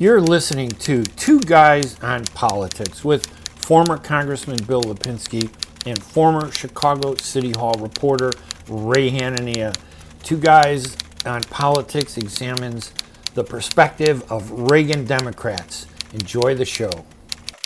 [0.00, 5.52] You're listening to Two Guys on Politics with former Congressman Bill Lipinski
[5.84, 8.32] and former Chicago City Hall reporter
[8.66, 9.76] Ray Hanania.
[10.22, 12.94] Two Guys on Politics examines
[13.34, 15.86] the perspective of Reagan Democrats.
[16.14, 17.04] Enjoy the show.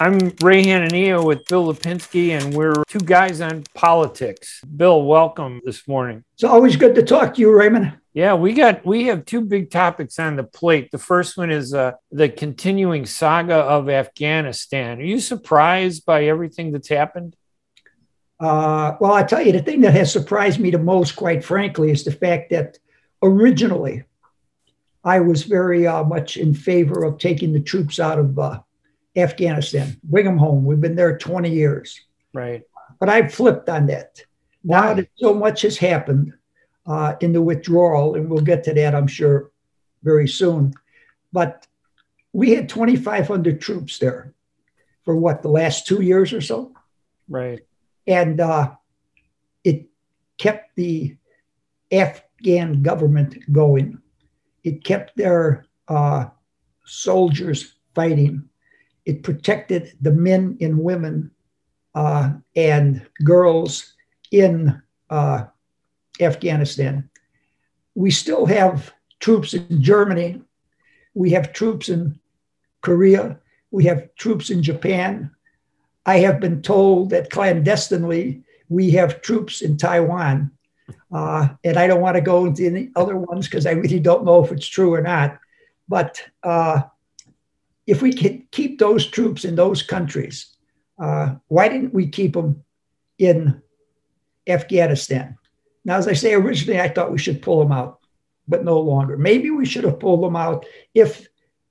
[0.04, 4.60] I'm Ray Hanania with Bill Lipinski, and we're two guys on politics.
[4.76, 6.24] Bill, welcome this morning.
[6.34, 7.94] It's always good to talk to you, Raymond.
[8.12, 10.90] Yeah, we got we have two big topics on the plate.
[10.90, 14.98] The first one is uh, the continuing saga of Afghanistan.
[14.98, 17.34] Are you surprised by everything that's happened?
[18.38, 21.90] Uh, well, I tell you, the thing that has surprised me the most, quite frankly,
[21.90, 22.76] is the fact that
[23.22, 24.02] originally
[25.02, 28.60] I was very uh, much in favor of taking the troops out of uh,
[29.16, 30.64] Afghanistan, bring them home.
[30.64, 32.00] We've been there 20 years.
[32.32, 32.62] Right.
[32.98, 34.20] But I've flipped on that.
[34.64, 36.32] Now that so much has happened
[36.86, 39.50] uh, in the withdrawal, and we'll get to that, I'm sure,
[40.02, 40.74] very soon.
[41.32, 41.66] But
[42.32, 44.34] we had 2,500 troops there
[45.04, 46.72] for what, the last two years or so?
[47.28, 47.60] Right.
[48.06, 48.72] And uh,
[49.62, 49.86] it
[50.38, 51.16] kept the
[51.92, 53.98] Afghan government going.
[54.62, 56.26] It kept their uh,
[56.84, 58.48] soldiers fighting
[59.06, 61.30] it protected the men and women
[61.94, 63.94] uh, and girls
[64.30, 65.44] in uh,
[66.20, 67.08] Afghanistan.
[67.94, 70.42] We still have troops in Germany.
[71.14, 72.18] We have troops in
[72.80, 73.38] Korea.
[73.70, 75.30] We have troops in Japan.
[76.06, 80.50] I have been told that clandestinely we have troops in Taiwan.
[81.12, 84.24] Uh, and I don't want to go into any other ones because I really don't
[84.24, 85.38] know if it's true or not.
[85.88, 86.82] But uh,
[87.86, 90.54] if we could keep those troops in those countries,
[90.98, 92.62] uh, why didn't we keep them
[93.18, 93.60] in
[94.46, 95.36] Afghanistan?
[95.84, 98.00] Now, as I say, originally I thought we should pull them out,
[98.48, 99.16] but no longer.
[99.16, 101.26] Maybe we should have pulled them out if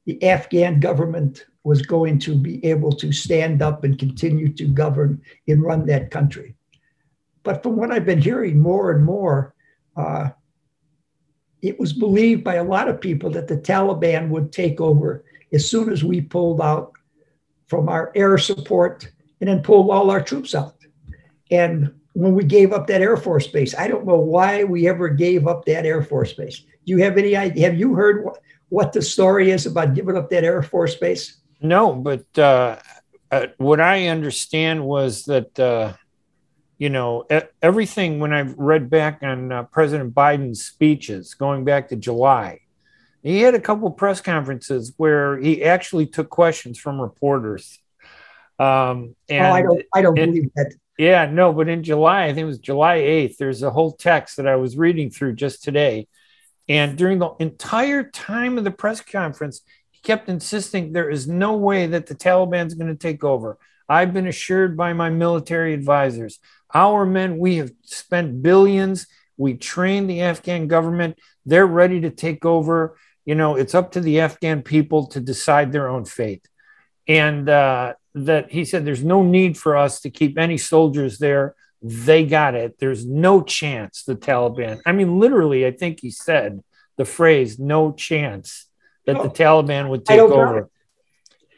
[0.06, 5.22] the Afghan government was going to be able to stand up and continue to govern
[5.48, 6.56] and run that country.
[7.44, 9.56] But from what I've been hearing more and more,
[9.96, 10.30] uh,
[11.62, 15.24] it was believed by a lot of people that the Taliban would take over
[15.54, 16.94] as soon as we pulled out
[17.68, 19.10] from our air support
[19.40, 20.76] and then pulled all our troops out.
[21.52, 25.10] And when we gave up that Air Force base, I don't know why we ever
[25.10, 26.60] gave up that Air Force base.
[26.86, 27.70] Do you have any idea?
[27.70, 31.38] Have you heard what, what the story is about giving up that Air Force base?
[31.62, 32.78] No, but uh,
[33.32, 35.94] uh, what I understand was that, uh,
[36.78, 37.26] you know,
[37.62, 42.60] everything when I've read back on uh, President Biden's speeches going back to July,
[43.24, 47.80] he had a couple press conferences where he actually took questions from reporters.
[48.60, 50.74] Um, and oh, I don't, I don't believe that.
[50.98, 54.38] Yeah, no, but in July, I think it was July 8th, there's a whole text
[54.38, 56.08] that I was reading through just today.
[56.70, 61.56] And during the entire time of the press conference, he kept insisting there is no
[61.56, 63.58] way that the Taliban is going to take over.
[63.90, 66.40] I've been assured by my military advisors.
[66.74, 69.08] Our men, we have spent billions.
[69.36, 71.20] We trained the Afghan government.
[71.46, 75.72] They're ready to take over you know, it's up to the Afghan people to decide
[75.72, 76.48] their own fate.
[77.08, 81.56] And uh, that he said, there's no need for us to keep any soldiers there.
[81.82, 82.80] They got it.
[82.80, 86.64] There's no chance the Taliban, I mean, literally, I think he said
[86.98, 88.68] the phrase, no chance
[89.06, 90.70] that the Taliban would take over.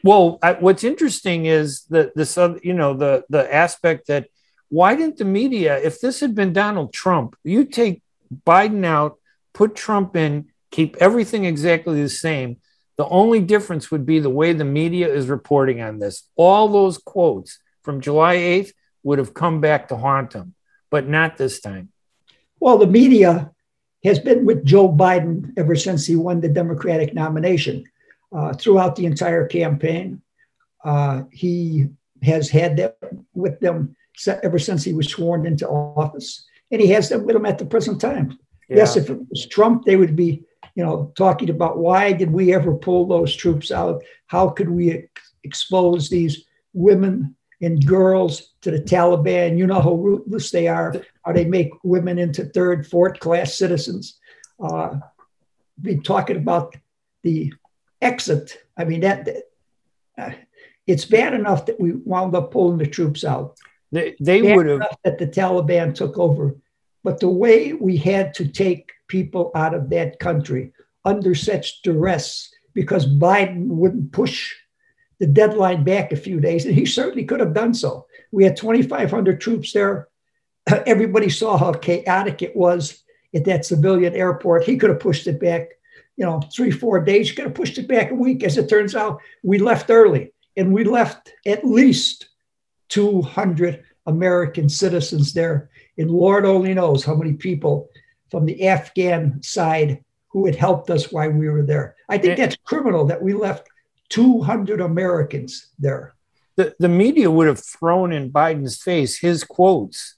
[0.02, 4.28] Well, I, what's interesting is that this, other, you know, the the aspect that
[4.68, 8.02] why didn't the media, if this had been Donald Trump, you take
[8.46, 9.18] Biden out,
[9.52, 12.58] put Trump in, keep everything exactly the same.
[12.98, 16.28] The only difference would be the way the media is reporting on this.
[16.36, 18.72] All those quotes from July 8th
[19.02, 20.54] would have come back to haunt him,
[20.90, 21.88] but not this time.
[22.60, 23.52] Well, the media
[24.04, 27.84] has been with Joe Biden ever since he won the Democratic nomination.
[28.30, 30.20] Uh, throughout the entire campaign,
[30.84, 31.88] uh, he
[32.22, 32.92] has had them
[33.32, 33.96] with them
[34.42, 37.64] ever since he was sworn into office, and he has them with him at the
[37.64, 38.38] present time.
[38.68, 38.78] Yeah.
[38.78, 40.45] Yes, if it was Trump, they would be
[40.76, 44.04] you know, talking about why did we ever pull those troops out?
[44.26, 49.56] How could we ex- expose these women and girls to the Taliban?
[49.56, 54.18] You know how ruthless they are, how they make women into third, fourth class citizens.
[54.62, 54.98] Uh,
[55.80, 56.76] be talking about
[57.22, 57.54] the
[58.02, 58.58] exit.
[58.76, 59.28] I mean, that
[60.18, 60.32] uh,
[60.86, 63.56] it's bad enough that we wound up pulling the troops out.
[63.92, 66.54] They, they would have that the Taliban took over,
[67.02, 70.72] but the way we had to take people out of that country
[71.04, 74.54] under such duress because Biden wouldn't push
[75.18, 78.06] the deadline back a few days, and he certainly could have done so.
[78.32, 80.08] We had 2,500 troops there.
[80.66, 83.02] Everybody saw how chaotic it was
[83.34, 84.64] at that civilian airport.
[84.64, 85.70] He could have pushed it back
[86.16, 87.28] you know, three, four days.
[87.28, 88.42] You could have pushed it back a week.
[88.42, 92.28] As it turns out, we left early and we left at least
[92.88, 95.70] 200 American citizens there.
[95.98, 97.90] And Lord only knows how many people
[98.30, 101.96] from the Afghan side who had helped us while we were there.
[102.08, 103.68] I think that's criminal that we left
[104.10, 106.14] 200 Americans there.
[106.56, 110.16] The, the media would have thrown in Biden's face his quotes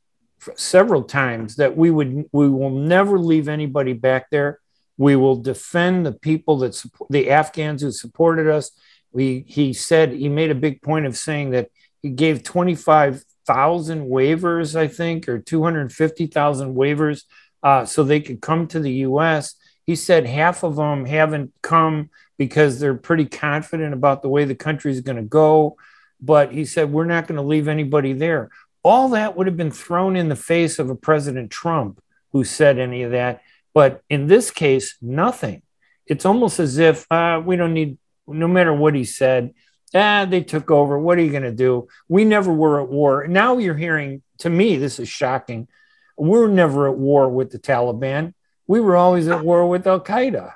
[0.56, 4.60] several times that we would we will never leave anybody back there.
[4.96, 8.70] We will defend the people that support the Afghans who supported us.
[9.12, 11.70] We he said he made a big point of saying that
[12.02, 17.24] he gave 25,000 waivers, I think, or 250,000 waivers
[17.62, 19.54] uh, so they could come to the US.
[19.84, 24.54] He said half of them haven't come because they're pretty confident about the way the
[24.54, 25.76] country is going to go.
[26.20, 28.50] But he said, we're not going to leave anybody there.
[28.82, 32.02] All that would have been thrown in the face of a President Trump
[32.32, 33.42] who said any of that.
[33.74, 35.62] But in this case, nothing.
[36.06, 39.54] It's almost as if uh, we don't need, no matter what he said,
[39.94, 40.98] ah, they took over.
[40.98, 41.88] What are you going to do?
[42.08, 43.26] We never were at war.
[43.26, 45.68] Now you're hearing, to me, this is shocking.
[46.18, 48.34] We're never at war with the Taliban.
[48.66, 50.52] We were always at war with Al Qaeda.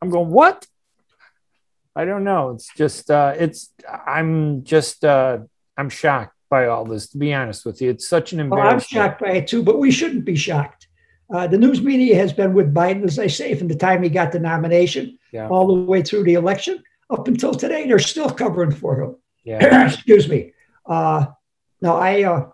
[0.00, 0.66] I'm going, what?
[1.96, 2.50] I don't know.
[2.50, 3.72] It's just, uh, it's,
[4.06, 5.38] I'm just, uh,
[5.76, 7.90] I'm shocked by all this, to be honest with you.
[7.90, 8.92] It's such an embarrassment.
[8.92, 10.88] Well, I'm shocked by it too, but we shouldn't be shocked.
[11.32, 14.08] Uh, the news media has been with Biden, as I say, from the time he
[14.08, 15.48] got the nomination yeah.
[15.48, 17.86] all the way through the election up until today.
[17.86, 19.16] They're still covering for him.
[19.44, 19.86] Yeah.
[19.92, 20.52] Excuse me.
[20.84, 21.26] Uh,
[21.80, 22.50] now, I, uh, uh,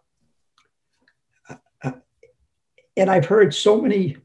[2.97, 4.17] and I've heard so many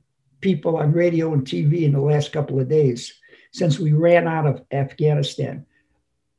[0.41, 3.13] people on radio and TV in the last couple of days
[3.51, 5.65] since we ran out of Afghanistan.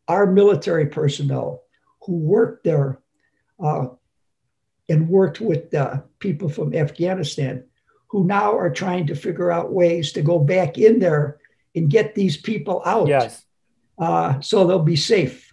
[0.06, 1.62] Our military personnel
[2.02, 3.00] who worked there
[3.62, 3.88] uh,
[4.88, 7.64] and worked with uh, people from Afghanistan
[8.08, 11.38] who now are trying to figure out ways to go back in there
[11.74, 13.08] and get these people out.
[13.08, 13.44] Yes.
[13.98, 15.52] Uh, so they'll be safe.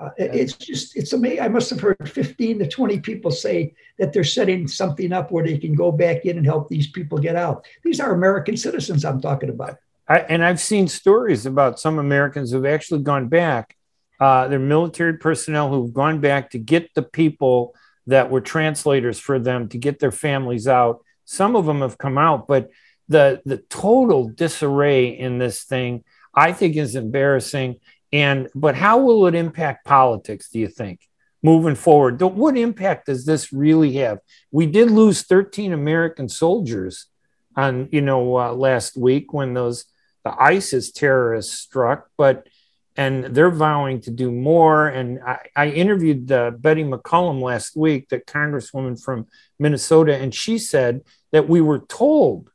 [0.00, 1.40] Uh, it's just, it's amazing.
[1.40, 5.44] I must have heard 15 to 20 people say that they're setting something up where
[5.44, 7.64] they can go back in and help these people get out.
[7.84, 9.76] These are American citizens I'm talking about.
[10.08, 13.76] I, and I've seen stories about some Americans who've actually gone back.
[14.18, 17.74] Uh, they're military personnel who've gone back to get the people
[18.06, 21.02] that were translators for them to get their families out.
[21.24, 22.70] Some of them have come out, but
[23.08, 26.04] the the total disarray in this thing,
[26.34, 27.80] I think, is embarrassing.
[28.16, 30.48] And but how will it impact politics?
[30.48, 31.00] Do you think
[31.42, 32.22] moving forward?
[32.22, 34.20] What impact does this really have?
[34.50, 37.08] We did lose 13 American soldiers
[37.54, 39.84] on you know uh, last week when those
[40.24, 42.48] the ISIS terrorists struck, but
[42.96, 44.88] and they're vowing to do more.
[44.88, 49.26] And I, I interviewed uh, Betty McCollum last week, the congresswoman from
[49.58, 51.02] Minnesota, and she said
[51.32, 52.48] that we were told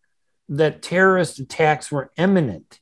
[0.49, 2.80] that terrorist attacks were imminent.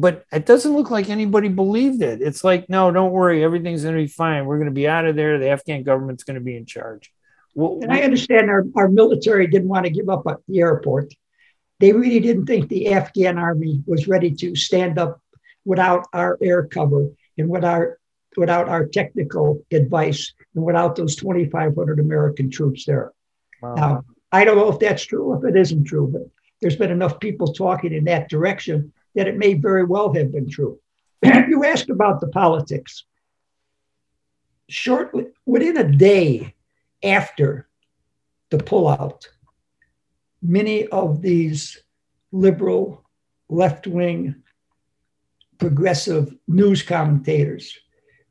[0.00, 2.22] But it doesn't look like anybody believed it.
[2.22, 4.46] It's like, no, don't worry, everything's going to be fine.
[4.46, 5.38] We're going to be out of there.
[5.38, 7.12] The Afghan government's going to be in charge.
[7.54, 11.12] Well, and I understand our, our military didn't want to give up the airport
[11.80, 15.20] they really didn't think the Afghan army was ready to stand up
[15.64, 17.88] without our air cover and without
[18.36, 23.12] without our technical advice and without those 2,500 American troops there.
[23.60, 23.74] Wow.
[23.74, 26.22] Now, I don't know if that's true, if it isn't true, but
[26.60, 30.48] there's been enough people talking in that direction that it may very well have been
[30.48, 30.78] true.
[31.22, 33.04] you asked about the politics.
[34.68, 36.54] Shortly, within a day
[37.02, 37.68] after
[38.50, 39.26] the pullout,
[40.42, 41.82] many of these
[42.32, 43.04] liberal,
[43.48, 44.36] left wing,
[45.58, 47.78] progressive news commentators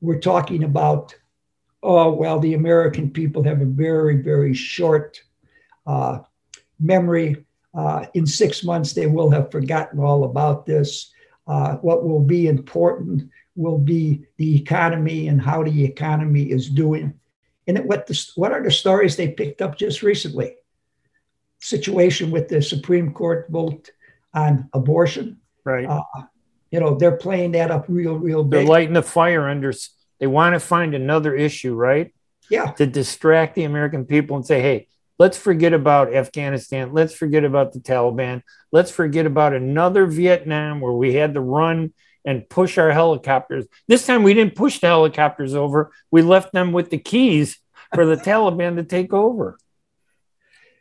[0.02, 1.14] were talking about,
[1.84, 5.22] oh, well, the American people have a very, very short
[5.86, 6.20] uh,
[6.80, 7.46] memory.
[7.74, 11.12] Uh, in six months, they will have forgotten all about this.
[11.48, 17.14] Uh, what will be important will be the economy and how the economy is doing.
[17.68, 20.56] And what, the, what are the stories they picked up just recently?
[21.60, 23.92] situation with the Supreme Court vote
[24.34, 25.38] on abortion.
[25.64, 25.86] Right.
[25.86, 26.02] Uh,
[26.72, 28.62] you know, they're playing that up real, real big.
[28.62, 29.74] They're lighting the fire under.
[30.20, 32.14] They want to find another issue, right?
[32.50, 32.72] Yeah.
[32.74, 34.88] To distract the American people and say, hey,
[35.20, 36.94] let's forget about Afghanistan.
[36.94, 38.42] Let's forget about the Taliban.
[38.72, 41.94] Let's forget about another Vietnam where we had to run
[42.26, 43.66] and push our helicopters.
[43.88, 45.92] This time we didn't push the helicopters over.
[46.10, 47.60] We left them with the keys
[47.94, 49.58] for the Taliban to take over.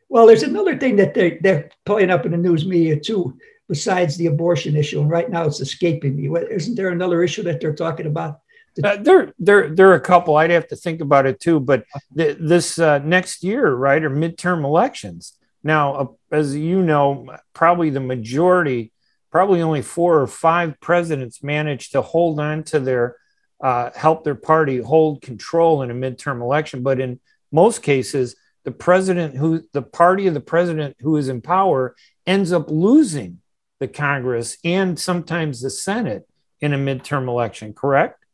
[0.09, 3.37] Well, there's another thing that they're, they're pulling up in the news media too,
[3.69, 5.01] besides the abortion issue.
[5.01, 6.31] And right now it's escaping me.
[6.51, 8.41] Isn't there another issue that they're talking about?
[8.83, 10.37] Uh, there, there, there are a couple.
[10.37, 11.61] I'd have to think about it too.
[11.61, 11.85] But
[12.17, 15.37] th- this uh, next year, right, are midterm elections.
[15.65, 18.93] Now, uh, as you know, probably the majority
[19.31, 23.17] probably only four or five presidents managed to hold on to their
[23.61, 26.83] uh, help their party hold control in a midterm election.
[26.83, 27.19] But in
[27.51, 32.53] most cases, the president who the party of the president who is in power ends
[32.53, 33.41] up losing
[33.81, 36.29] the Congress and sometimes the Senate
[36.61, 38.25] in a midterm election, correct?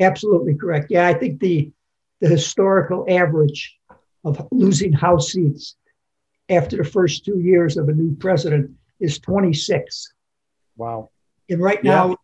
[0.00, 0.86] Absolutely correct.
[0.90, 1.72] Yeah, I think the
[2.20, 3.76] the historical average
[4.24, 5.76] of losing House seats
[6.48, 10.12] after the first two years of a new president is 26.
[10.76, 11.10] Wow.
[11.48, 11.90] And right yeah.
[11.90, 12.16] now,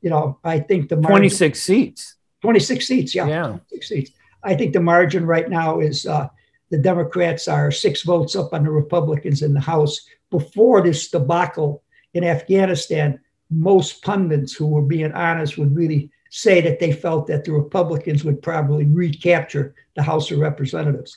[0.00, 2.16] you know, I think the margin, 26 seats.
[2.42, 3.26] 26 seats, yeah.
[3.26, 3.46] Yeah.
[3.46, 4.10] 26 seats.
[4.42, 6.28] I think the margin right now is uh,
[6.70, 10.00] the Democrats are six votes up on the Republicans in the House.
[10.30, 11.82] Before this debacle
[12.14, 13.20] in Afghanistan,
[13.50, 18.22] most pundits who were being honest would really say that they felt that the Republicans
[18.22, 21.16] would probably recapture the House of Representatives.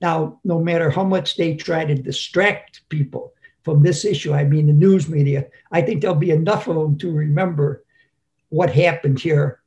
[0.00, 3.34] Now, no matter how much they try to distract people
[3.64, 6.96] from this issue, I mean, the news media, I think there'll be enough of them
[7.00, 7.84] to remember
[8.48, 9.60] what happened here,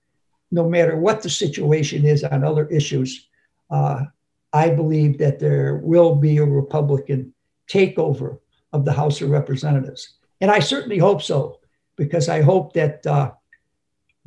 [0.50, 3.27] no matter what the situation is on other issues.
[3.69, 4.05] Uh,
[4.53, 7.31] I believe that there will be a Republican
[7.72, 8.39] takeover
[8.74, 10.15] of the House of Representatives.
[10.41, 11.60] And I certainly hope so,
[11.96, 13.34] because I hope that uh,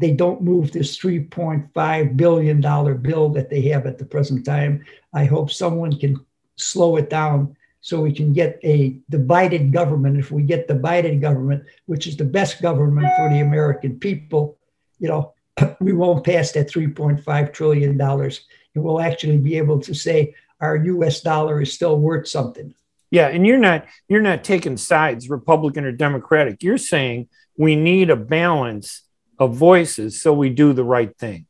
[0.03, 2.61] they don't move this $3.5 billion
[3.01, 4.85] bill that they have at the present time.
[5.15, 6.19] I hope someone can
[6.57, 10.19] slow it down so we can get a divided government.
[10.19, 14.59] If we get the divided government, which is the best government for the American people,
[14.99, 15.35] you know,
[15.81, 18.41] we won't pass that $3.5 trillion and
[18.75, 22.75] we'll actually be able to say our US dollar is still worth something.
[23.13, 26.63] Yeah, and you're not you're not taking sides, Republican or Democratic.
[26.63, 29.03] You're saying we need a balance
[29.45, 31.47] of voices so we do the right thing.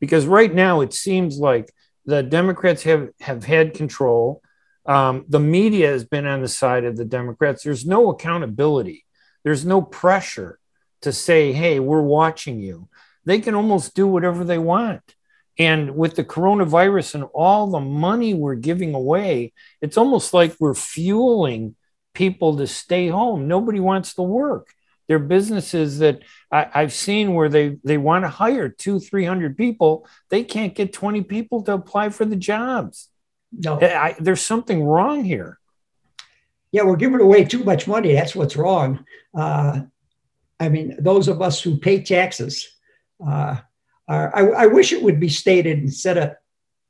[0.00, 1.72] Because right now it seems like
[2.04, 4.42] the Democrats have, have had control.
[4.84, 7.62] Um, the media has been on the side of the Democrats.
[7.62, 9.04] There's no accountability,
[9.44, 10.58] there's no pressure
[11.02, 12.88] to say, hey, we're watching you.
[13.24, 15.02] They can almost do whatever they want.
[15.58, 20.74] And with the coronavirus and all the money we're giving away, it's almost like we're
[20.74, 21.76] fueling
[22.14, 23.48] people to stay home.
[23.48, 24.68] Nobody wants to work.
[25.08, 29.56] There are businesses that I, have seen where they, they want to hire two, 300
[29.56, 30.06] people.
[30.30, 33.08] They can't get 20 people to apply for the jobs.
[33.52, 33.80] No.
[33.80, 35.58] I, there's something wrong here.
[36.72, 38.12] Yeah, we're giving away too much money.
[38.12, 39.04] That's what's wrong.
[39.36, 39.82] Uh,
[40.58, 42.68] I mean, those of us who pay taxes,
[43.26, 43.56] uh,
[44.08, 46.32] are, I, I wish it would be stated instead of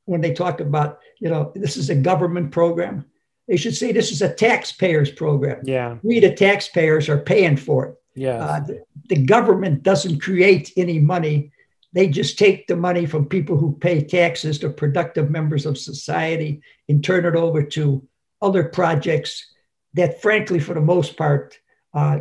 [0.05, 3.05] when they talk about, you know, this is a government program.
[3.47, 5.61] They should say this is a taxpayers program.
[5.63, 5.97] Yeah.
[6.01, 7.95] We, the taxpayers, are paying for it.
[8.17, 8.43] Yeah.
[8.43, 11.51] Uh, the, the, government doesn't create any money.
[11.93, 16.61] They just take the money from people who pay taxes to productive members of society
[16.89, 18.05] and turn it over to
[18.41, 19.53] other projects
[19.93, 21.57] that, frankly, for the most part,
[21.93, 22.19] uh,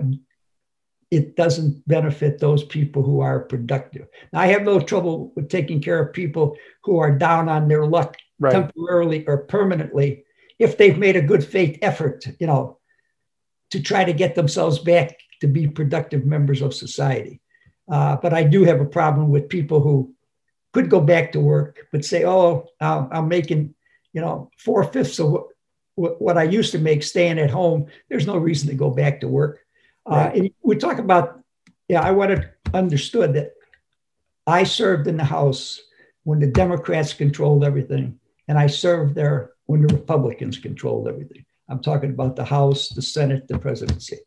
[1.10, 4.06] it doesn't benefit those people who are productive.
[4.32, 7.86] Now, I have no trouble with taking care of people who are down on their
[7.86, 8.52] luck right.
[8.52, 10.24] temporarily or permanently
[10.58, 12.78] if they've made a good faith effort, you know,
[13.70, 17.40] to try to get themselves back to be productive members of society.
[17.88, 20.14] Uh, but I do have a problem with people who
[20.72, 23.74] could go back to work, but say, "Oh, I'm making,
[24.12, 25.30] you know, four fifths of
[25.94, 27.86] what, what, I used to make staying at home.
[28.08, 29.64] There's no reason to go back to work."
[30.10, 30.26] Uh, right.
[30.26, 31.40] Uh, and we talk about,
[31.88, 33.52] yeah, I wanted understood that
[34.46, 35.80] I served in the House
[36.24, 41.44] when the Democrats controlled everything, and I served there when the Republicans controlled everything.
[41.68, 44.18] I'm talking about the House, the Senate, the presidency.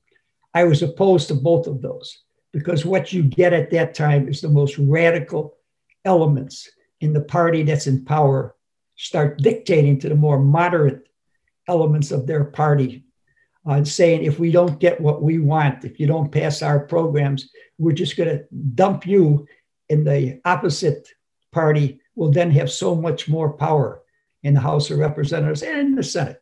[0.54, 4.42] I was opposed to both of those because what you get at that time is
[4.42, 5.58] the most radical
[6.06, 6.70] elements
[7.02, 8.56] in the party that's in power
[8.96, 11.08] start dictating to the more moderate
[11.68, 13.06] elements of their party
[13.66, 16.80] uh, and saying, if we don't get what we want, if you don't pass our
[16.80, 18.44] programs, we're just going to
[18.76, 19.48] dump you.
[19.90, 21.08] And the opposite
[21.52, 24.02] party will then have so much more power
[24.44, 26.42] in the House of Representatives and in the Senate.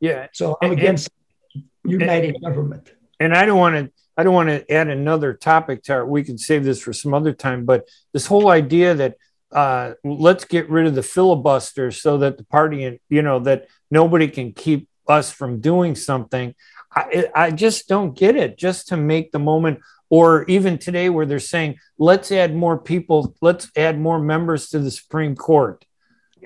[0.00, 0.28] Yeah.
[0.32, 1.10] So I'm against
[1.54, 5.32] and, united and, government and I don't want to I don't want to add another
[5.32, 8.94] topic to our, we can save this for some other time, but this whole idea
[8.94, 9.14] that
[9.52, 13.68] uh, let's get rid of the filibuster so that the party, and you know, that
[13.92, 16.52] nobody can keep us from doing something.
[16.92, 18.58] I, I just don't get it.
[18.58, 23.36] Just to make the moment, or even today where they're saying, let's add more people,
[23.40, 25.84] let's add more members to the Supreme Court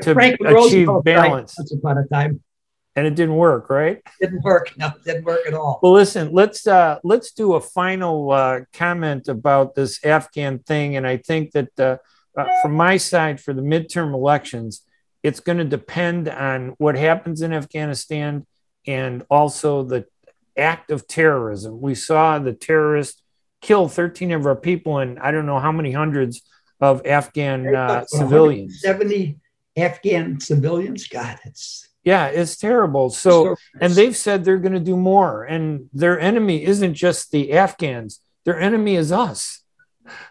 [0.03, 1.55] to Frank achieve Roosevelt balance.
[1.59, 2.43] Once upon a time
[2.97, 6.67] and it didn't work right didn't work no didn't work at all well listen let's
[6.67, 11.81] uh let's do a final uh comment about this afghan thing and i think that
[11.81, 11.97] uh,
[12.37, 14.83] uh, from my side for the midterm elections
[15.23, 18.47] it's going to depend on what happens in afghanistan
[18.87, 20.05] and also the
[20.57, 21.81] act of terrorism.
[21.81, 23.23] We saw the terrorists
[23.61, 26.43] kill 13 of our people and I don't know how many hundreds
[26.81, 28.81] of Afghan uh, civilians.
[28.81, 29.39] 70
[29.77, 31.07] Afghan civilians.
[31.07, 33.11] God, it's yeah, it's terrible.
[33.11, 37.53] So, and they've said they're going to do more, and their enemy isn't just the
[37.53, 39.63] Afghans; their enemy is us.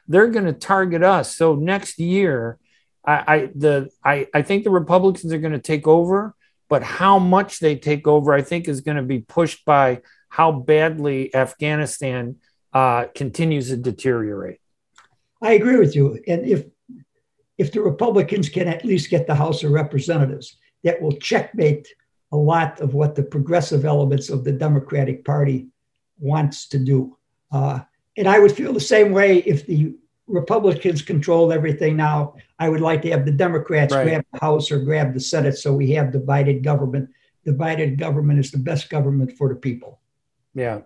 [0.07, 1.35] They're going to target us.
[1.35, 2.59] So next year,
[3.05, 6.35] I, I the I, I think the Republicans are going to take over,
[6.67, 10.51] but how much they take over, I think, is going to be pushed by how
[10.51, 12.37] badly Afghanistan
[12.73, 14.59] uh, continues to deteriorate.
[15.41, 16.65] I agree with you, and if
[17.57, 21.87] if the Republicans can at least get the House of Representatives, that will checkmate
[22.31, 25.67] a lot of what the progressive elements of the Democratic Party
[26.19, 27.17] wants to do.
[27.51, 27.79] Uh,
[28.17, 29.95] and I would feel the same way if the
[30.27, 32.35] Republicans control everything now.
[32.57, 34.03] I would like to have the Democrats right.
[34.03, 37.09] grab the House or grab the Senate so we have divided government.
[37.43, 39.99] Divided government is the best government for the people.
[40.53, 40.81] Yeah.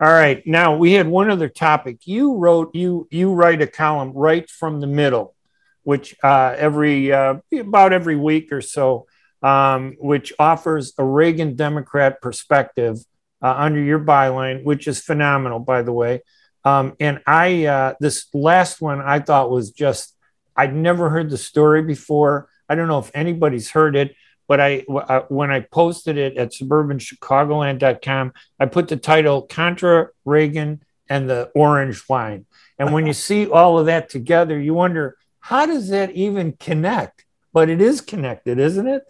[0.00, 0.44] All right.
[0.46, 2.06] Now we had one other topic.
[2.06, 5.36] You wrote you you write a column right from the middle,
[5.84, 9.06] which uh, every uh, about every week or so
[9.42, 12.98] um, which offers a Reagan Democrat perspective
[13.42, 16.22] uh, under your byline, which is phenomenal, by the way.
[16.64, 20.14] Um, and I, uh, this last one I thought was just,
[20.56, 22.48] I'd never heard the story before.
[22.68, 24.14] I don't know if anybody's heard it,
[24.46, 30.82] but I, uh, when I posted it at suburbanchicagoland.com, I put the title Contra Reagan
[31.08, 32.46] and the Orange Line.
[32.78, 37.24] And when you see all of that together, you wonder, how does that even connect?
[37.52, 39.02] But it is connected, isn't it?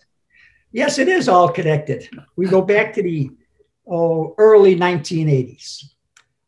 [0.73, 2.09] Yes, it is all connected.
[2.37, 3.31] We go back to the
[3.87, 5.85] oh, early 1980s.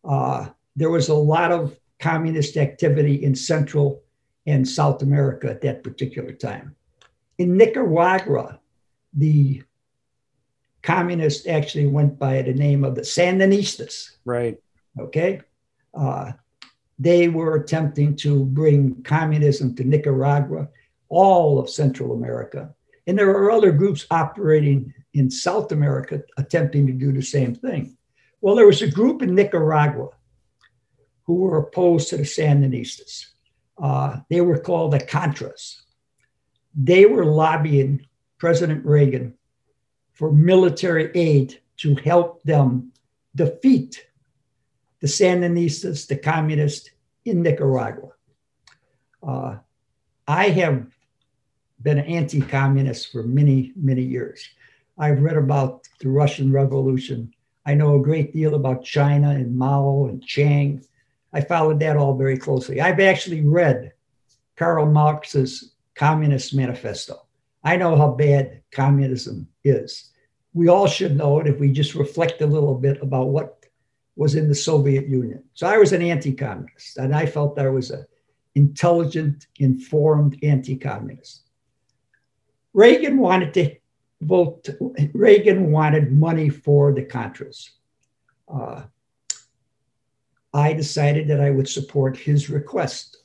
[0.04, 4.02] Uh, there was a lot of communist activity in Central
[4.46, 6.74] and South America at that particular time.
[7.38, 8.60] In Nicaragua,
[9.12, 9.62] the
[10.82, 14.16] communists actually went by the name of the Sandinistas.
[14.24, 14.58] Right.
[14.98, 15.40] Okay.
[15.94, 16.32] Uh,
[16.98, 20.68] they were attempting to bring communism to Nicaragua,
[21.08, 22.74] all of Central America.
[23.06, 27.96] And there are other groups operating in South America attempting to do the same thing.
[28.40, 30.08] Well, there was a group in Nicaragua
[31.24, 33.26] who were opposed to the Sandinistas.
[33.82, 35.80] Uh, they were called the Contras.
[36.74, 38.06] They were lobbying
[38.38, 39.34] President Reagan
[40.12, 42.92] for military aid to help them
[43.34, 44.06] defeat
[45.00, 46.90] the Sandinistas, the communists
[47.24, 48.10] in Nicaragua.
[49.22, 49.56] Uh,
[50.26, 50.93] I have
[51.84, 54.42] been an anti communist for many, many years.
[54.98, 57.32] I've read about the Russian Revolution.
[57.66, 60.82] I know a great deal about China and Mao and Chiang.
[61.32, 62.80] I followed that all very closely.
[62.80, 63.92] I've actually read
[64.56, 67.26] Karl Marx's Communist Manifesto.
[67.62, 70.10] I know how bad communism is.
[70.52, 73.64] We all should know it if we just reflect a little bit about what
[74.16, 75.42] was in the Soviet Union.
[75.54, 78.06] So I was an anti-communist, and I felt I was an
[78.54, 81.43] intelligent, informed anti-communist.
[82.74, 83.76] Reagan wanted to
[84.20, 84.68] vote,
[85.14, 87.70] Reagan wanted money for the Contras.
[88.46, 88.82] Uh,
[90.52, 93.16] I decided that I would support his request.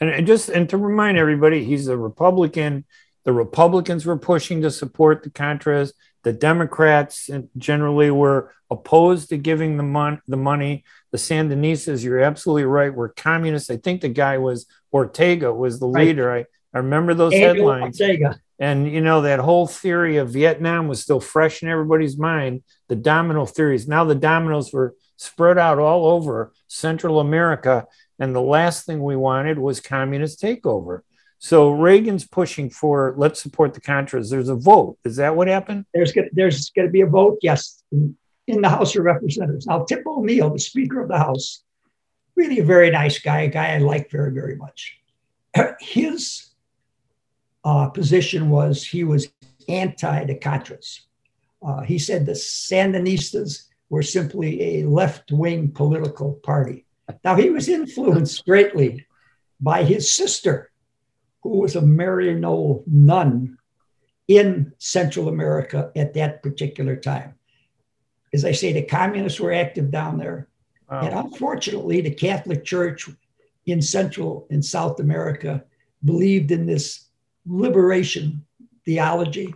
[0.00, 2.84] And just and to remind everybody, he's a Republican.
[3.24, 5.92] The Republicans were pushing to support the Contras.
[6.24, 10.84] The Democrats generally were opposed to giving the, mon- the money.
[11.10, 13.70] The Sandinistas, you're absolutely right, were communists.
[13.70, 16.28] I think the guy was Ortega was the leader.
[16.28, 16.46] Right.
[16.74, 18.00] I, I remember those Andrew headlines.
[18.00, 18.40] Ortega.
[18.58, 22.62] And you know that whole theory of Vietnam was still fresh in everybody's mind.
[22.88, 23.88] The domino theories.
[23.88, 27.86] Now the dominoes were spread out all over Central America,
[28.18, 31.00] and the last thing we wanted was communist takeover.
[31.38, 34.30] So Reagan's pushing for let's support the Contras.
[34.30, 34.98] There's a vote.
[35.04, 35.84] Is that what happened?
[35.92, 37.38] There's gonna, there's going to be a vote.
[37.42, 38.16] Yes, in,
[38.62, 39.66] the House of Representatives.
[39.66, 41.62] Now Tip O'Neill, the Speaker of the House,
[42.36, 44.98] really a very nice guy, a guy I like very very much.
[45.80, 46.53] His
[47.64, 49.32] uh, position was he was
[49.68, 51.00] anti the Contras.
[51.64, 56.84] Uh, he said the Sandinistas were simply a left wing political party.
[57.22, 59.06] Now, he was influenced greatly
[59.60, 60.70] by his sister,
[61.42, 63.58] who was a Maryknoll nun
[64.28, 67.34] in Central America at that particular time.
[68.32, 70.48] As I say, the communists were active down there.
[70.90, 71.00] Wow.
[71.00, 73.08] And unfortunately, the Catholic Church
[73.66, 75.64] in Central and South America
[76.04, 77.08] believed in this
[77.46, 78.44] liberation
[78.84, 79.54] theology,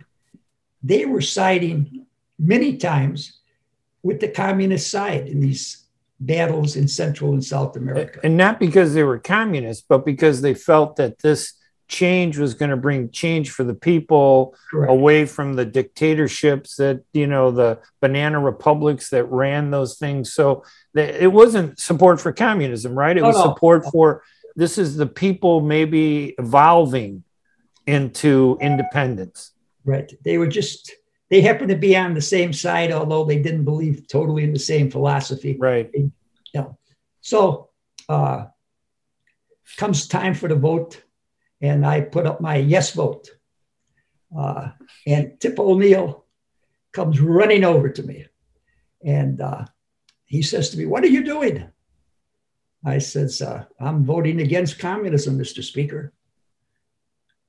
[0.83, 2.05] they were siding
[2.37, 3.39] many times
[4.03, 5.83] with the communist side in these
[6.21, 8.19] battles in Central and South America.
[8.23, 11.53] And not because they were communists, but because they felt that this
[11.87, 14.91] change was going to bring change for the people Correct.
[14.91, 20.63] away from the dictatorships that you know the banana republics that ran those things so
[20.93, 23.41] it wasn't support for communism right it No, was no.
[23.41, 24.21] support for
[24.55, 27.23] this is the people maybe evolving
[27.89, 29.53] into independence
[29.89, 30.11] Right.
[30.23, 30.91] They were just,
[31.29, 34.59] they happened to be on the same side, although they didn't believe totally in the
[34.59, 35.57] same philosophy.
[35.59, 35.89] right
[37.21, 37.69] So
[38.07, 38.45] uh,
[39.77, 41.03] comes time for the vote,
[41.61, 43.29] and I put up my yes vote.
[44.37, 44.69] Uh,
[45.07, 46.25] and Tip O'Neill
[46.93, 48.27] comes running over to me,
[49.03, 49.65] and uh,
[50.25, 51.67] he says to me, "What are you doing?"
[52.85, 55.63] I says, uh, "I'm voting against communism, Mr.
[55.63, 56.13] Speaker."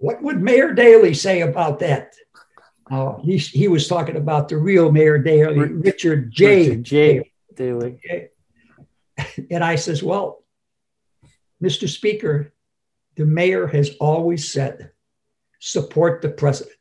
[0.00, 2.14] What would Mayor Daley say about that?
[2.90, 6.70] Uh, he, he was talking about the real Mayor Daley, Richard J.
[6.70, 7.32] Richard J.
[7.54, 8.00] Daley.
[9.50, 10.42] And I says, Well,
[11.62, 11.88] Mr.
[11.88, 12.52] Speaker,
[13.16, 14.92] the mayor has always said,
[15.58, 16.74] support the president.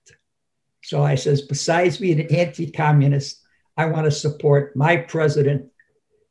[0.84, 3.42] So I says, besides being an anti-communist,
[3.76, 5.70] I want to support my president,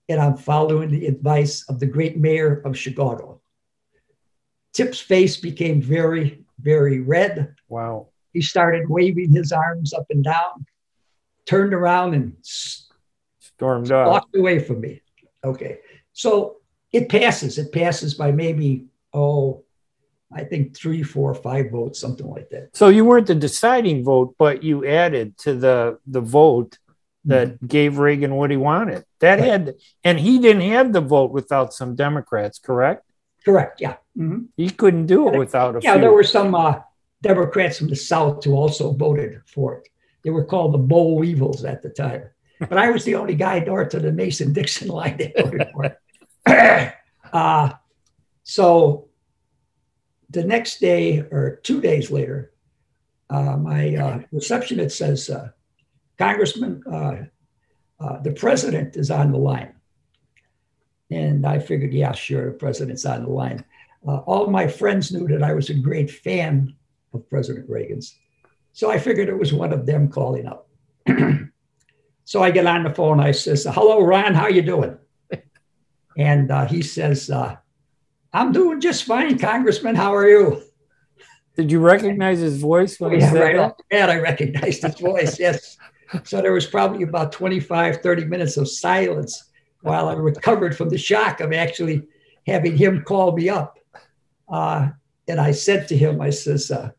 [0.09, 3.43] and I'm following the advice of the great mayor of Chicago.
[4.73, 7.55] Tip's face became very, very red.
[7.69, 10.67] wow He started waving his arms up and down,
[11.47, 15.03] turned around and stormed out walked away from me.
[15.45, 15.79] Okay.
[16.13, 16.57] So
[16.93, 17.59] it passes.
[17.59, 19.65] It passes by maybe, oh,
[20.33, 22.77] I think three, four, five votes, something like that.
[22.77, 26.79] so you weren't the deciding vote but you added to the the vote
[27.25, 27.67] that mm-hmm.
[27.67, 29.05] gave Reagan what he wanted.
[29.21, 29.49] That Right.
[29.49, 33.05] had, and he didn't have the vote without some Democrats, correct?
[33.45, 33.81] Correct.
[33.81, 33.97] Yeah.
[34.17, 34.47] Mhm.
[34.57, 35.93] He couldn't do it without a Yeah.
[35.95, 36.01] few.
[36.03, 36.81] There were some uh,
[37.23, 39.89] Democrats from the South who also voted for it.
[40.25, 42.25] They were called the Boll Weevils at the time.
[42.69, 45.85] But I was the only guy north of the Mason Dixon line that voted for
[45.85, 46.95] it.
[47.33, 47.71] uh,
[48.43, 49.09] so
[50.31, 52.53] the next day or two days later,
[53.31, 55.49] uh, my uh, receptionist says, uh,
[56.19, 57.17] Congressman, uh,
[58.01, 59.73] uh, the president is on the line.
[61.11, 63.65] And I figured, yeah, sure, the president's on the line.
[64.07, 66.75] Uh, all my friends knew that I was a great fan
[67.15, 68.17] of President Reagan's.
[68.73, 70.69] So I figured it was one of them calling up.
[72.25, 73.21] so I get on the phone.
[73.21, 74.99] I says, hello, Ron, how you doing?
[76.17, 77.57] And uh, he says, uh,
[78.33, 79.95] I'm doing just fine, Congressman.
[79.95, 80.63] How are you?
[81.57, 83.77] Did you recognize his voice when he Yeah, said right that?
[83.89, 85.39] bat, I recognized his voice.
[85.39, 85.77] Yes.
[86.25, 89.48] So there was probably about 25, 30 minutes of silence
[89.83, 92.03] while I recovered from the shock of actually
[92.47, 93.79] having him call me up.
[94.49, 94.89] Uh,
[95.29, 96.91] and I said to him, I says, uh,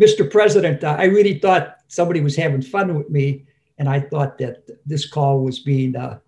[0.00, 0.28] Mr.
[0.28, 3.44] President, uh, I really thought somebody was having fun with me.
[3.78, 6.18] And I thought that this call was being, uh,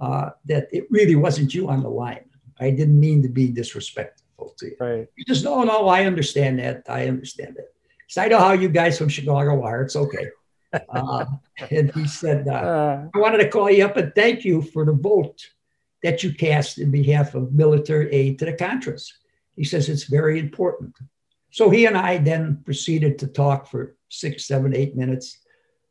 [0.00, 2.24] uh, that it really wasn't you on the line.
[2.60, 4.76] I didn't mean to be disrespectful to you.
[4.78, 5.08] Right.
[5.16, 6.84] He just, no, no, I understand that.
[6.88, 7.72] I understand that.
[8.08, 9.82] So I know how you guys from Chicago are.
[9.82, 10.28] It's okay.
[10.88, 11.26] Uh,
[11.70, 14.84] and he said, uh, Uh, I wanted to call you up and thank you for
[14.84, 15.46] the vote
[16.02, 19.08] that you cast in behalf of military aid to the Contras.
[19.56, 20.96] He says it's very important.
[21.50, 25.38] So he and I then proceeded to talk for six, seven, eight minutes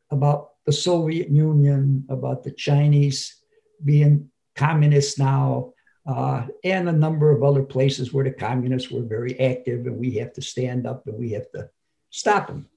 [0.10, 3.36] about the Soviet Union, about the Chinese
[3.84, 5.74] being communists now,
[6.08, 10.16] uh, and a number of other places where the communists were very active, and we
[10.16, 11.70] have to stand up and we have to
[12.10, 12.68] stop them.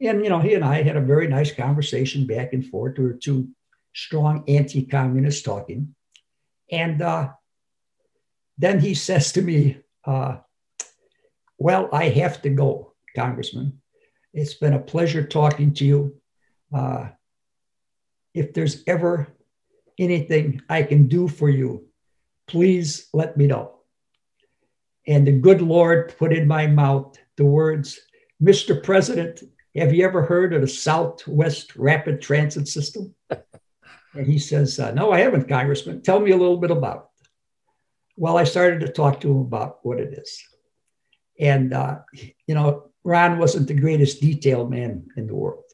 [0.00, 2.98] And you know, he and I had a very nice conversation back and forth.
[2.98, 3.48] We were two
[3.94, 5.94] strong anti-communists talking,
[6.70, 7.30] and uh,
[8.56, 10.38] then he says to me, uh,
[11.58, 13.80] "Well, I have to go, Congressman.
[14.32, 16.16] It's been a pleasure talking to you.
[16.72, 17.08] Uh,
[18.32, 19.28] if there's ever
[19.98, 21.86] anything I can do for you,
[22.46, 23.80] please let me know.
[25.06, 27.98] And the good Lord put in my mouth the words,
[28.42, 28.82] Mr.
[28.82, 29.42] President,
[29.76, 33.14] have you ever heard of the Southwest Rapid Transit System?
[33.30, 36.02] and he says, uh, No, I haven't, Congressman.
[36.02, 37.28] Tell me a little bit about it.
[38.16, 40.42] Well, I started to talk to him about what it is.
[41.38, 42.00] And, uh,
[42.46, 45.64] you know, Ron wasn't the greatest detail man in the world.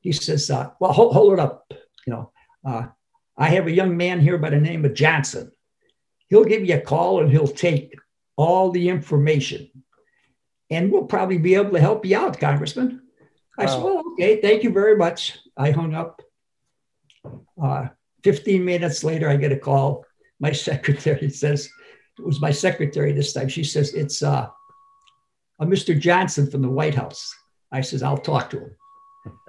[0.00, 1.72] He says, uh, Well, hold, hold it up.
[2.06, 2.32] You know,
[2.64, 2.86] uh,
[3.36, 5.50] I have a young man here by the name of Johnson.
[6.28, 7.94] He'll give you a call and he'll take
[8.36, 9.68] all the information.
[10.70, 13.02] And we'll probably be able to help you out, Congressman.
[13.58, 13.82] I said.
[13.82, 15.38] Well, okay, thank you very much.
[15.56, 16.22] I hung up.
[17.62, 17.88] Uh,
[18.24, 20.04] 15 minutes later, I get a call.
[20.40, 21.68] My secretary says,
[22.18, 23.48] it was my secretary this time.
[23.48, 24.48] She says, It's uh,
[25.60, 25.98] a Mr.
[25.98, 27.34] Johnson from the White House.
[27.70, 28.76] I says, I'll talk to him.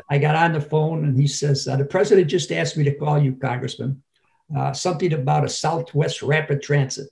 [0.10, 2.94] I got on the phone and he says, uh, The president just asked me to
[2.96, 4.04] call you, Congressman,
[4.56, 7.10] uh, something about a Southwest Rapid Transit.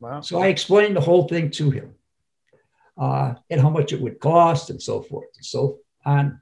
[0.00, 0.20] wow.
[0.20, 1.94] So I explained the whole thing to him.
[2.98, 6.40] uh, and how much it would cost and so forth and so on.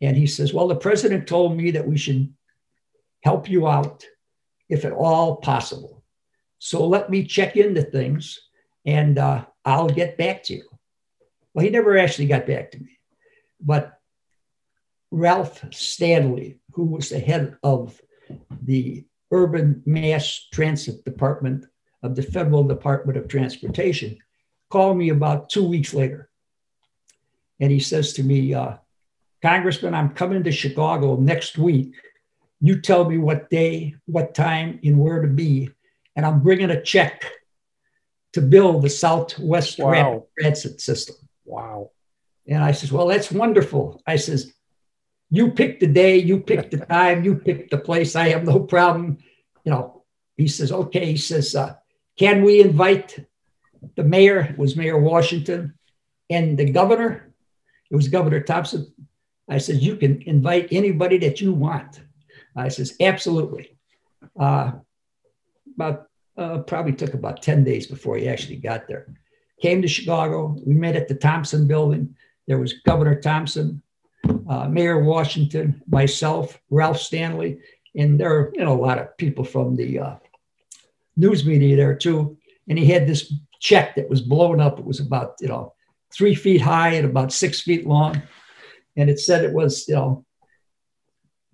[0.00, 2.32] And he says, Well, the president told me that we should
[3.22, 4.04] help you out
[4.68, 6.02] if at all possible.
[6.58, 8.40] So let me check into things
[8.86, 10.64] and uh, I'll get back to you.
[11.52, 12.98] Well, he never actually got back to me.
[13.60, 13.98] But
[15.10, 18.00] Ralph Stanley, who was the head of
[18.62, 21.66] the Urban Mass Transit Department
[22.02, 24.18] of the Federal Department of Transportation,
[24.70, 26.30] called me about two weeks later.
[27.60, 28.76] And he says to me, uh,
[29.42, 31.94] Congressman, I'm coming to Chicago next week.
[32.60, 35.68] You tell me what day, what time, and where to be.
[36.14, 37.24] And I'm bringing a check
[38.34, 39.90] to build the Southwest wow.
[39.90, 41.16] Rapid Transit System.
[41.44, 41.90] Wow.
[42.46, 44.00] And I says, Well, that's wonderful.
[44.06, 44.52] I says,
[45.30, 48.14] You pick the day, you pick the time, you pick the place.
[48.14, 49.18] I have no problem.
[49.64, 50.04] You know,
[50.36, 51.06] he says, Okay.
[51.06, 51.74] He says, uh,
[52.16, 53.18] Can we invite
[53.96, 54.40] the mayor?
[54.40, 55.74] It was Mayor Washington
[56.30, 57.32] and the governor.
[57.90, 58.92] It was Governor Thompson.
[59.52, 62.00] I said, You can invite anybody that you want.
[62.56, 63.76] I says, Absolutely.
[64.38, 64.72] Uh,
[65.74, 69.06] about uh, probably took about 10 days before he actually got there.
[69.60, 70.56] Came to Chicago.
[70.64, 72.16] We met at the Thompson building.
[72.46, 73.82] There was Governor Thompson,
[74.48, 77.58] uh, Mayor Washington, myself, Ralph Stanley,
[77.94, 80.16] and there are you know a lot of people from the uh,
[81.16, 82.36] news media there too.
[82.68, 84.78] And he had this check that was blown up.
[84.78, 85.74] It was about you know
[86.12, 88.20] three feet high and about six feet long,
[88.96, 90.24] and it said it was you know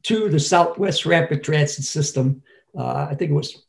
[0.04, 2.42] to the Southwest Rapid Transit System.
[2.76, 3.64] Uh, I think it was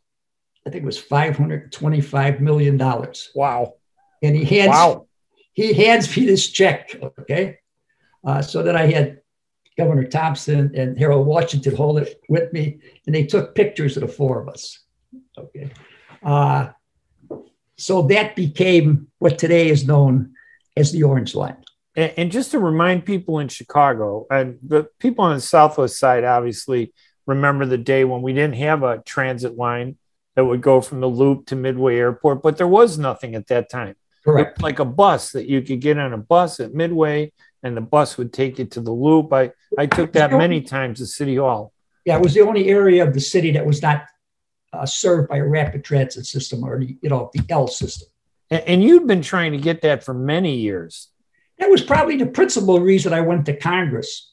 [0.66, 3.32] I think it was five hundred twenty-five million dollars.
[3.36, 3.76] Wow!
[4.22, 5.08] And he hands wow.
[5.54, 6.96] he hands me this check.
[7.20, 7.58] Okay,
[8.24, 9.22] uh, so that I had
[9.78, 14.08] Governor Thompson and Harold Washington hold it with me, and they took pictures of the
[14.08, 14.80] four of us.
[15.38, 15.72] Okay,
[16.22, 16.70] uh,
[17.78, 20.34] so that became what today is known
[20.76, 21.58] as the Orange Line.
[22.00, 26.24] And, and just to remind people in Chicago, and the people on the Southwest side
[26.24, 26.94] obviously
[27.28, 29.98] remember the day when we didn't have a transit line
[30.36, 33.70] that would go from the loop to Midway Airport, but there was nothing at that
[33.70, 33.96] time.
[34.24, 34.62] Correct.
[34.62, 37.34] Like a bus that you could get on a bus at Midway
[37.64, 39.34] and the bus would take you to the loop.
[39.34, 41.74] I, I took that many times to City Hall.
[42.06, 44.06] Yeah, it was the only area of the city that was not
[44.72, 48.08] uh, served by a rapid transit system or the, you know, the L system.
[48.50, 51.10] And, and you'd been trying to get that for many years.
[51.60, 54.32] That was probably the principal reason I went to Congress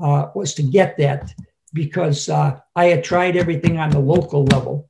[0.00, 1.34] uh, was to get that
[1.72, 4.88] because uh, I had tried everything on the local level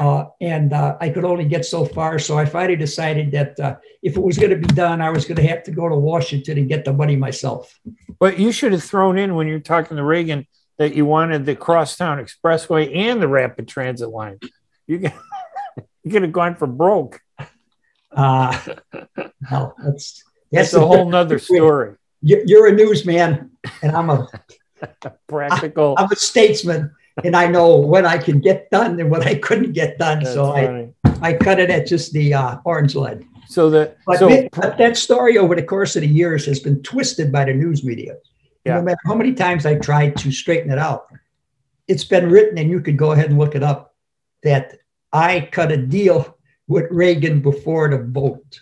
[0.00, 2.18] uh, and uh, I could only get so far.
[2.18, 5.24] So I finally decided that uh, if it was going to be done, I was
[5.24, 7.78] going to have to go to Washington and get the money myself.
[8.18, 10.46] But you should have thrown in when you're talking to Reagan
[10.78, 14.38] that you wanted the crosstown expressway and the rapid transit line.
[14.86, 15.12] You could,
[16.02, 17.20] you could have gone for broke.
[18.10, 18.58] Uh,
[19.50, 21.96] no, that's that's, a whole nother story.
[22.22, 23.50] You're a newsman,
[23.82, 24.28] and I'm a
[25.28, 25.94] practical.
[25.98, 29.72] I'm a statesman and I know what I can get done and what I couldn't
[29.72, 30.22] get done.
[30.22, 30.92] That's so funny.
[31.04, 33.24] I, I cut it at just the uh, orange lead.
[33.48, 36.82] So that but, so, but that story over the course of the years has been
[36.82, 38.16] twisted by the news media.
[38.64, 38.76] Yeah.
[38.76, 41.06] No matter how many times I tried to straighten it out,
[41.88, 43.96] it's been written, and you could go ahead and look it up,
[44.44, 44.78] that
[45.12, 48.60] I cut a deal with Reagan before the vote.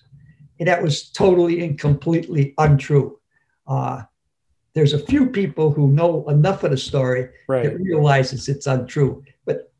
[0.58, 3.18] And that was totally and completely untrue.
[3.66, 4.02] Uh,
[4.74, 7.64] there's a few people who know enough of the story right.
[7.64, 9.24] that realizes it's untrue.
[9.44, 9.72] But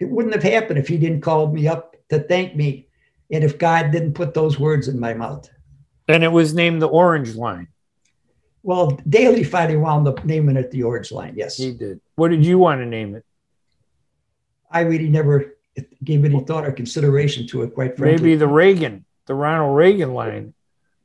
[0.00, 2.88] it wouldn't have happened if he didn't call me up to thank me
[3.30, 5.48] and if God didn't put those words in my mouth.
[6.08, 7.68] And it was named the Orange Line.
[8.62, 11.34] Well, Daley finally wound up naming it the Orange Line.
[11.36, 12.00] Yes, he did.
[12.16, 13.24] What did you want to name it?
[14.70, 15.56] I really never
[16.02, 17.74] gave any thought or consideration to it.
[17.74, 20.54] Quite frankly, maybe the Reagan, the Ronald Reagan line.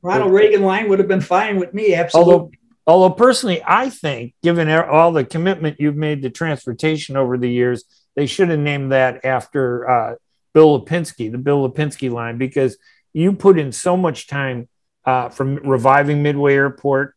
[0.02, 1.94] Ronald Reagan line would have been fine with me.
[1.94, 2.32] Absolutely.
[2.32, 2.50] Although
[2.90, 7.84] Although personally, I think, given all the commitment you've made to transportation over the years,
[8.16, 10.14] they should have named that after uh,
[10.54, 12.78] Bill Lipinski, the Bill Lipinski line, because
[13.12, 14.68] you put in so much time
[15.04, 17.14] uh, from reviving Midway Airport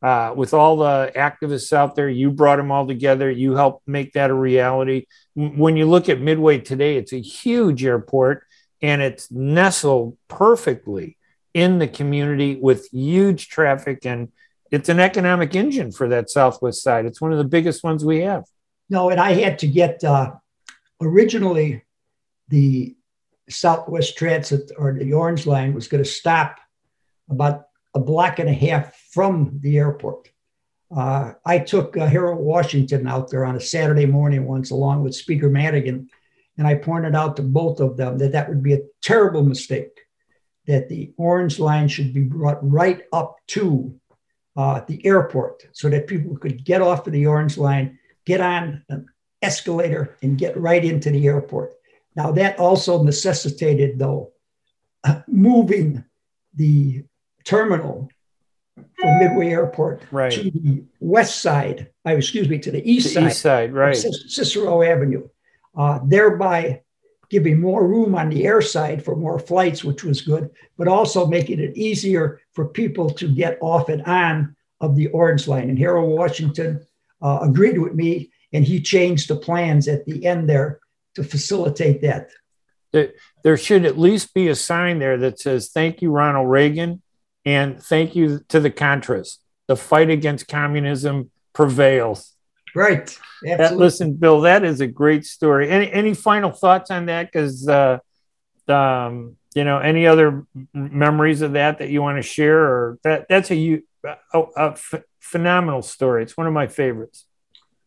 [0.00, 2.08] uh, with all the activists out there.
[2.08, 3.28] You brought them all together.
[3.28, 5.06] You helped make that a reality.
[5.34, 8.45] When you look at Midway today, it's a huge airport
[8.86, 11.16] and it's nestled perfectly
[11.52, 14.30] in the community with huge traffic and
[14.70, 17.04] it's an economic engine for that southwest side.
[17.04, 18.44] It's one of the biggest ones we have.
[18.88, 20.34] No, and I had to get uh,
[21.00, 21.82] originally
[22.48, 22.94] the
[23.48, 26.56] Southwest Transit or the Orange Line was going to stop
[27.28, 30.28] about a block and a half from the airport.
[30.96, 35.16] Uh, I took uh, Harold Washington out there on a Saturday morning once, along with
[35.16, 36.08] Speaker Madigan,
[36.58, 40.00] and I pointed out to both of them that that would be a terrible mistake
[40.66, 43.94] that the orange line should be brought right up to
[44.56, 48.82] uh, the airport so that people could get off of the orange line, get on
[48.88, 49.06] an
[49.42, 51.74] escalator, and get right into the airport.
[52.16, 54.32] Now, that also necessitated, though,
[55.04, 56.02] uh, moving
[56.54, 57.04] the
[57.44, 58.08] terminal
[58.98, 60.32] from Midway Airport Right.
[60.32, 63.96] to the west side, uh, excuse me, to the east The side east side, right?
[63.96, 65.28] Cic- Cicero Avenue,
[65.76, 66.82] uh, thereby
[67.28, 71.26] giving more room on the air side for more flights, which was good, but also
[71.26, 75.68] making it easier for people to get off and on of the Orange Line.
[75.68, 76.86] And Harold Washington
[77.20, 80.80] uh, agreed with me, and he changed the plans at the end there
[81.14, 82.30] to facilitate that.
[83.42, 87.02] There should at least be a sign there that says, "Thank you, Ronald Reagan,"
[87.44, 92.35] and "Thank you to the Contras." The fight against communism prevails.
[92.76, 93.18] Right.
[93.42, 95.70] That, listen, Bill, that is a great story.
[95.70, 97.32] Any any final thoughts on that?
[97.32, 97.98] Because uh,
[98.68, 103.26] um, you know, any other memories of that that you want to share, or that
[103.28, 104.76] that's a you a, a
[105.20, 106.22] phenomenal story.
[106.22, 107.24] It's one of my favorites,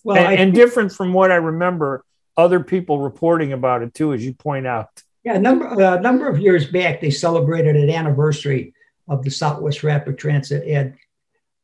[0.04, 2.04] well, and, I and different from what I remember
[2.36, 5.04] other people reporting about it too, as you point out.
[5.23, 8.73] Yeah, a number a number of years back, they celebrated an anniversary
[9.08, 10.95] of the Southwest Rapid Transit, and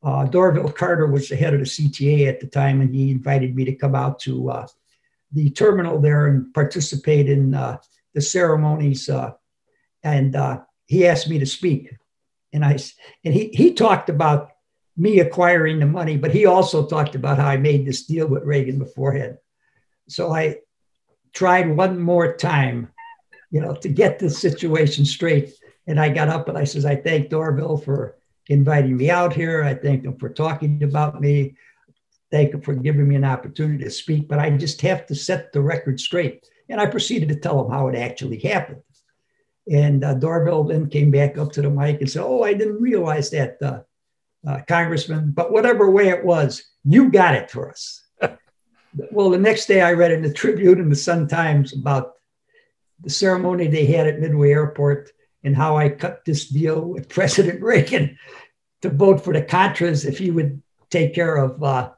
[0.05, 3.55] uh, Dorval Carter was the head of the CTA at the time, and he invited
[3.55, 4.67] me to come out to uh,
[5.31, 7.77] the terminal there and participate in uh,
[8.13, 9.09] the ceremonies.
[9.09, 9.33] Uh,
[10.03, 11.93] and uh, he asked me to speak,
[12.53, 12.77] and I
[13.23, 14.51] and he he talked about
[14.95, 18.43] me acquiring the money, but he also talked about how I made this deal with
[18.43, 19.37] Reagan beforehand.
[20.07, 20.59] So I
[21.33, 22.93] tried one more time
[23.55, 25.53] you know, to get the situation straight.
[25.87, 29.63] And I got up and I says, I thank Dorville for inviting me out here.
[29.63, 31.55] I thank him for talking about me.
[32.31, 35.51] Thank him for giving me an opportunity to speak, but I just have to set
[35.51, 36.47] the record straight.
[36.69, 38.81] And I proceeded to tell him how it actually happened.
[39.71, 40.13] And uh,
[40.63, 43.79] then came back up to the mic and said, Oh, I didn't realize that, uh,
[44.47, 48.05] uh, Congressman, but whatever way it was, you got it for us.
[49.11, 52.13] well, the next day I read in the Tribune and the Sun Times about
[53.01, 55.11] the ceremony they had at Midway Airport
[55.45, 58.17] and how I cut this deal with President Reagan
[58.81, 61.91] to vote for the Contras if he would take care of uh,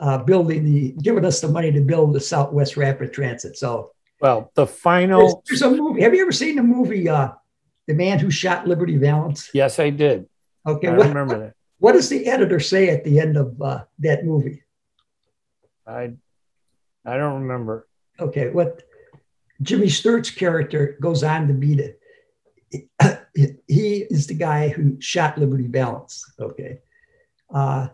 [0.00, 3.56] uh, building the, giving us the money to build the Southwest Rapid Transit.
[3.56, 6.02] So Well, the there's, final, there's a movie.
[6.02, 7.30] Have you ever seen the movie uh,
[7.86, 9.50] The Man Who Shot Liberty Valance?
[9.54, 10.26] yes, I did.
[10.66, 11.54] Okay, I what, remember that.
[11.78, 14.62] what does the editor say at the end of uh, that movie?
[15.86, 16.12] I
[17.06, 17.88] I don't remember.
[18.20, 18.82] okay, what
[19.62, 21.96] Jimmy Stewart's character goes on to be the
[22.70, 26.24] he is the guy who shot Liberty Valance.
[26.40, 26.80] Okay.
[27.52, 27.88] Uh,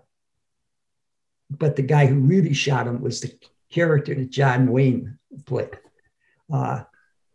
[1.50, 3.32] but the guy who really shot him was the
[3.70, 5.70] character that John Wayne played.
[6.52, 6.84] Uh,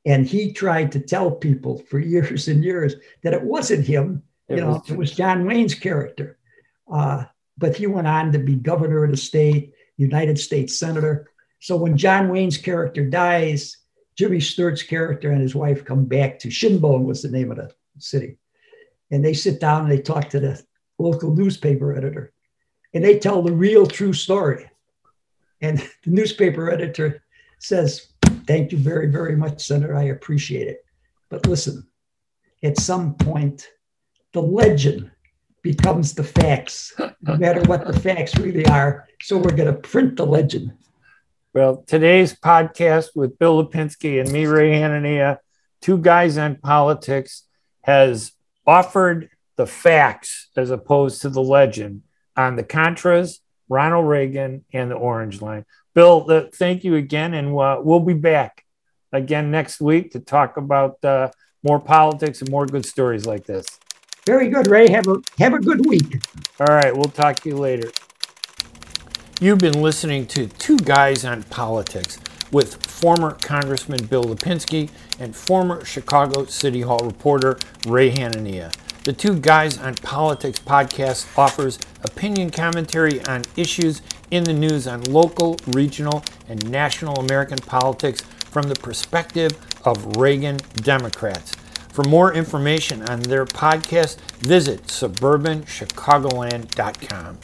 [0.06, 4.58] and he tried to tell people for years and years that it wasn't him, you
[4.58, 6.38] It know, was- it was John Wayne's character.
[6.92, 7.26] Uh,
[7.58, 11.28] but he went on to be governor of the state, United States Senator.
[11.60, 13.78] So when John Wayne's character dies,
[14.20, 17.72] Jimmy Stewart's character and his wife come back to Shinbone was the name of the
[18.00, 18.38] city.
[19.12, 20.62] And they sit down and they talk to the
[20.98, 22.34] local newspaper editor.
[22.94, 24.70] And they tell the real true story.
[25.62, 27.24] And the newspaper editor
[27.60, 28.10] says,
[28.46, 29.96] Thank you very, very much, Senator.
[29.96, 30.84] I appreciate it.
[31.30, 31.88] But listen,
[32.62, 33.70] at some point,
[34.34, 35.12] the legend
[35.62, 39.08] becomes the facts, no matter what the facts really are.
[39.22, 40.74] So we're going to print the legend.
[41.52, 45.40] Well, today's podcast with Bill Lipinski and me, Ray Hanania,
[45.82, 47.46] two guys on politics,
[47.82, 48.34] has
[48.68, 52.04] offered the facts as opposed to the legend
[52.38, 55.66] on the Contras, Ronald Reagan, and the Orange Line.
[55.96, 58.64] Bill, the, thank you again, and uh, we'll be back
[59.12, 61.32] again next week to talk about uh,
[61.64, 63.66] more politics and more good stories like this.
[64.24, 64.88] Very good, Ray.
[64.92, 66.22] Have a have a good week.
[66.60, 67.90] All right, we'll talk to you later.
[69.42, 72.20] You've been listening to Two Guys on Politics
[72.52, 78.74] with former Congressman Bill Lipinski and former Chicago City Hall reporter Ray Hanania.
[79.06, 85.06] The Two Guys on Politics podcast offers opinion commentary on issues in the news on
[85.06, 89.54] local, regional, and national American politics from the perspective
[89.86, 91.56] of Reagan Democrats.
[91.94, 97.38] For more information on their podcast, visit suburbanchicagoland.com.